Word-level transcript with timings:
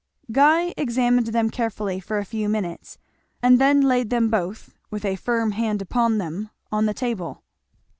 Guy 0.31 0.73
examined 0.77 1.27
them 1.27 1.51
carefully 1.51 1.99
for 1.99 2.17
a 2.17 2.25
few 2.25 2.49
minutes, 2.49 2.97
and 3.43 3.59
then 3.59 3.81
laid 3.81 4.09
them 4.09 4.31
both, 4.31 4.73
with 4.89 5.05
a 5.05 5.15
firm 5.15 5.51
hand 5.51 5.79
upon 5.79 6.17
them, 6.17 6.49
on 6.71 6.87
the 6.87 6.95
table. 6.95 7.43